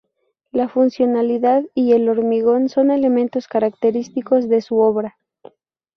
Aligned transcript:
La 0.51 0.67
funcionalidad 0.67 1.61
y 1.75 1.91
el 1.91 2.09
hormigón 2.09 2.69
son 2.69 2.89
elementos 2.89 3.47
característicos 3.47 4.49
de 4.49 4.63
su 4.63 4.79
obra. 4.79 5.19